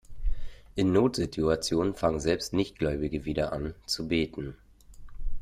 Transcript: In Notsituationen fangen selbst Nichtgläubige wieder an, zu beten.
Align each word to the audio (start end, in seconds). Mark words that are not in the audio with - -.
In 0.73 0.91
Notsituationen 0.91 1.93
fangen 1.93 2.19
selbst 2.19 2.53
Nichtgläubige 2.53 3.23
wieder 3.25 3.53
an, 3.53 3.75
zu 3.85 4.07
beten. 4.07 4.55